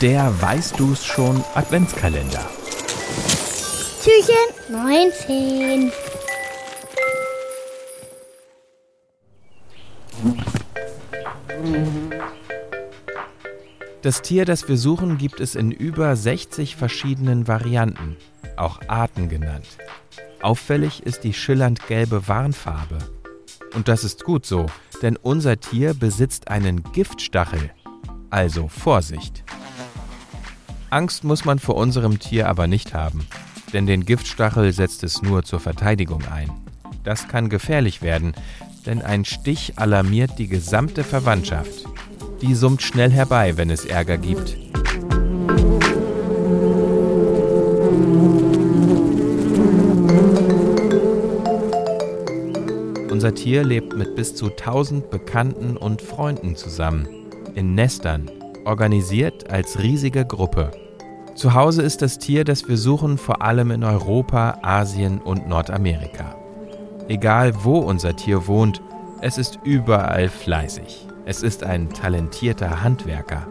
der 0.00 0.32
Weißt 0.40 0.78
du's 0.78 1.04
schon 1.04 1.42
Adventskalender. 1.54 2.44
Türchen 4.02 4.34
19. 4.70 5.92
Das 14.02 14.20
Tier, 14.20 14.44
das 14.44 14.68
wir 14.68 14.76
suchen, 14.76 15.16
gibt 15.16 15.40
es 15.40 15.54
in 15.54 15.70
über 15.70 16.14
60 16.14 16.76
verschiedenen 16.76 17.48
Varianten, 17.48 18.16
auch 18.56 18.80
Arten 18.88 19.28
genannt. 19.28 19.66
Auffällig 20.42 21.04
ist 21.04 21.24
die 21.24 21.32
schillernd 21.32 21.86
gelbe 21.86 22.28
Warnfarbe. 22.28 22.98
Und 23.74 23.88
das 23.88 24.04
ist 24.04 24.24
gut 24.24 24.44
so, 24.44 24.66
denn 25.00 25.16
unser 25.16 25.58
Tier 25.58 25.94
besitzt 25.94 26.48
einen 26.48 26.82
Giftstachel. 26.92 27.70
Also 28.28 28.68
Vorsicht. 28.68 29.44
Angst 30.94 31.24
muss 31.24 31.44
man 31.44 31.58
vor 31.58 31.74
unserem 31.74 32.20
Tier 32.20 32.48
aber 32.48 32.68
nicht 32.68 32.94
haben, 32.94 33.26
denn 33.72 33.84
den 33.84 34.04
Giftstachel 34.04 34.72
setzt 34.72 35.02
es 35.02 35.22
nur 35.22 35.42
zur 35.42 35.58
Verteidigung 35.58 36.22
ein. 36.32 36.52
Das 37.02 37.26
kann 37.26 37.48
gefährlich 37.48 38.00
werden, 38.00 38.32
denn 38.86 39.02
ein 39.02 39.24
Stich 39.24 39.72
alarmiert 39.74 40.38
die 40.38 40.46
gesamte 40.46 41.02
Verwandtschaft. 41.02 41.84
Die 42.42 42.54
summt 42.54 42.80
schnell 42.80 43.10
herbei, 43.10 43.56
wenn 43.56 43.70
es 43.70 43.84
Ärger 43.84 44.18
gibt. 44.18 44.56
Unser 53.10 53.34
Tier 53.34 53.64
lebt 53.64 53.96
mit 53.96 54.14
bis 54.14 54.36
zu 54.36 54.46
1000 54.46 55.10
Bekannten 55.10 55.76
und 55.76 56.02
Freunden 56.02 56.54
zusammen, 56.54 57.08
in 57.56 57.74
Nestern, 57.74 58.30
organisiert 58.64 59.50
als 59.50 59.80
riesige 59.80 60.24
Gruppe. 60.24 60.83
Zu 61.34 61.54
Hause 61.54 61.82
ist 61.82 62.00
das 62.00 62.18
Tier, 62.18 62.44
das 62.44 62.68
wir 62.68 62.78
suchen, 62.78 63.18
vor 63.18 63.42
allem 63.42 63.72
in 63.72 63.82
Europa, 63.82 64.58
Asien 64.62 65.20
und 65.20 65.48
Nordamerika. 65.48 66.36
Egal 67.08 67.64
wo 67.64 67.78
unser 67.78 68.14
Tier 68.14 68.46
wohnt, 68.46 68.80
es 69.20 69.36
ist 69.36 69.58
überall 69.64 70.28
fleißig. 70.28 71.06
Es 71.26 71.42
ist 71.42 71.64
ein 71.64 71.90
talentierter 71.90 72.82
Handwerker. 72.82 73.46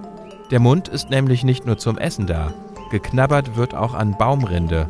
Der 0.49 0.59
Mund 0.59 0.87
ist 0.87 1.09
nämlich 1.09 1.43
nicht 1.43 1.65
nur 1.65 1.77
zum 1.77 1.97
Essen 1.97 2.25
da. 2.25 2.53
Geknabbert 2.89 3.57
wird 3.57 3.75
auch 3.75 3.93
an 3.95 4.17
Baumrinde. 4.17 4.89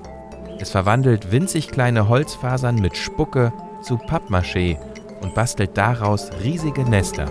Es 0.60 0.70
verwandelt 0.70 1.32
winzig 1.32 1.70
kleine 1.70 2.10
Holzfasern 2.10 2.76
mit 2.76 2.96
Spucke 2.96 3.54
zu 3.82 3.96
Pappmaché 3.96 4.78
und 5.22 5.34
bastelt 5.34 5.78
daraus 5.78 6.30
riesige 6.44 6.84
Nester. 6.84 7.26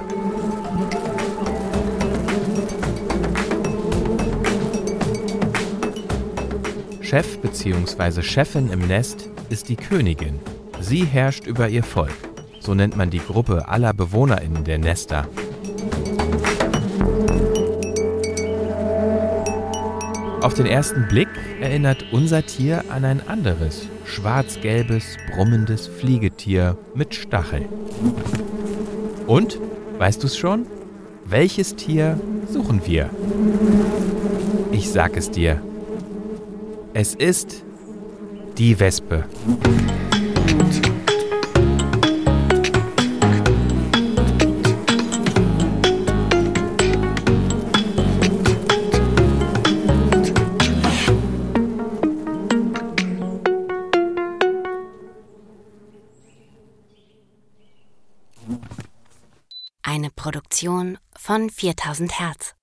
Chef 7.12 7.42
bzw. 7.42 8.22
Chefin 8.22 8.70
im 8.70 8.86
Nest 8.86 9.28
ist 9.50 9.68
die 9.68 9.77
Königin. 9.77 10.41
Sie 10.80 11.05
herrscht 11.05 11.46
über 11.46 11.68
ihr 11.68 11.82
Volk. 11.82 12.16
So 12.58 12.72
nennt 12.72 12.96
man 12.96 13.10
die 13.10 13.18
Gruppe 13.18 13.68
aller 13.68 13.92
BewohnerInnen 13.92 14.64
der 14.64 14.78
Nester. 14.78 15.28
Auf 20.40 20.55
den 20.55 20.64
ersten 20.64 21.06
Blick 21.06 21.28
erinnert 21.60 22.02
unser 22.12 22.46
Tier 22.46 22.83
an 22.88 23.05
ein 23.05 23.28
anderes, 23.28 23.88
schwarz-gelbes, 24.06 25.05
brummendes 25.34 25.88
Fliegetier 25.88 26.78
mit 26.94 27.14
Stachel. 27.14 27.68
Und, 29.27 29.60
weißt 29.98 30.24
du's 30.24 30.38
schon? 30.38 30.64
Welches 31.27 31.77
Tier 31.77 32.18
suchen 32.50 32.80
wir? 32.86 33.10
Ich 34.70 34.88
sag 34.90 35.18
es 35.18 35.30
dir. 35.30 35.60
Es 36.95 37.15
ist 37.15 37.65
die 38.58 38.79
Wespe. 38.79 39.25
Eine 59.83 60.11
Produktion 60.11 60.98
von 61.17 61.48
4000 61.48 62.20
Hertz. 62.20 62.55